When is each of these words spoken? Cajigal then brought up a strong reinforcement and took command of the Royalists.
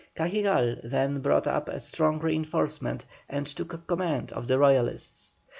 Cajigal 0.15 0.79
then 0.83 1.19
brought 1.19 1.45
up 1.45 1.69
a 1.69 1.79
strong 1.79 2.17
reinforcement 2.17 3.05
and 3.29 3.45
took 3.45 3.85
command 3.85 4.31
of 4.31 4.47
the 4.47 4.57
Royalists. 4.57 5.35